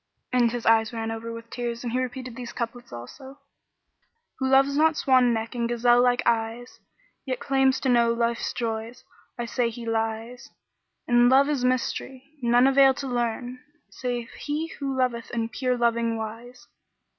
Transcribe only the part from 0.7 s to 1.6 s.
ran over with